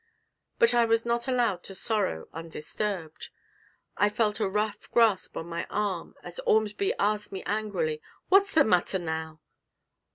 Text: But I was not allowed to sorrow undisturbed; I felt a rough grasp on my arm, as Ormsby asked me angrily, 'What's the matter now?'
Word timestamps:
But 0.57 0.73
I 0.73 0.83
was 0.83 1.05
not 1.05 1.27
allowed 1.27 1.61
to 1.65 1.75
sorrow 1.75 2.27
undisturbed; 2.33 3.29
I 3.97 4.09
felt 4.09 4.39
a 4.39 4.49
rough 4.49 4.89
grasp 4.89 5.37
on 5.37 5.45
my 5.45 5.67
arm, 5.69 6.15
as 6.23 6.39
Ormsby 6.39 6.95
asked 6.97 7.31
me 7.31 7.43
angrily, 7.43 8.01
'What's 8.27 8.51
the 8.55 8.63
matter 8.63 8.97
now?' 8.97 9.41